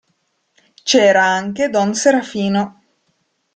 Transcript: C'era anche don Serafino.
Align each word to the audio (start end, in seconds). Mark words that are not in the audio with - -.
C'era 0.81 1.23
anche 1.23 1.69
don 1.69 1.93
Serafino. 1.93 2.81